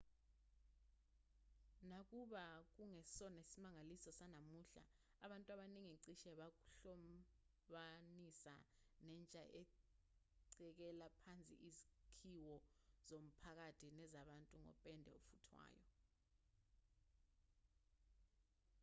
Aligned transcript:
nakuba 1.89 2.43
kungesona 2.75 3.37
isimangaliso 3.45 4.09
sanamuhla 4.19 4.83
abantu 5.25 5.47
abaningi 5.55 5.95
cishe 6.03 6.31
bakuhlobanisa 6.39 8.55
nentsha 9.05 9.43
ecekela 9.61 11.07
phansi 11.21 11.55
izakhiwo 11.69 12.55
zomphakathi 13.07 13.87
nezabantu 13.97 14.53
ngopende 14.63 15.09
ofuthwayo 15.19 15.87